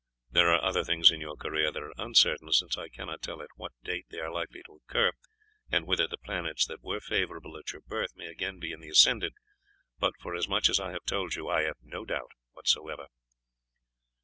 There 0.31 0.49
are 0.49 0.63
other 0.65 0.83
things 0.83 1.11
in 1.11 1.21
your 1.21 1.35
career 1.35 1.71
that 1.71 1.79
are 1.83 1.93
uncertain, 1.95 2.51
since 2.53 2.75
I 2.75 2.89
cannot 2.89 3.21
tell 3.21 3.39
at 3.39 3.49
what 3.55 3.73
date 3.83 4.07
they 4.09 4.17
are 4.17 4.33
likely 4.33 4.63
to 4.65 4.77
occur 4.87 5.11
and 5.71 5.85
whether 5.85 6.07
the 6.07 6.17
planets 6.17 6.65
that 6.65 6.81
were 6.81 6.99
favourable 6.99 7.55
at 7.55 7.71
your 7.71 7.83
birth 7.83 8.15
may 8.15 8.25
again 8.25 8.57
be 8.57 8.71
in 8.71 8.79
the 8.79 8.89
ascendant; 8.89 9.35
but, 9.99 10.13
for 10.19 10.33
as 10.33 10.47
much 10.47 10.69
as 10.69 10.79
I 10.79 10.89
have 10.89 11.05
told 11.05 11.35
you, 11.35 11.49
I 11.49 11.61
have 11.65 11.77
no 11.83 12.03
doubt 12.03 12.31
whatever." 12.53 13.09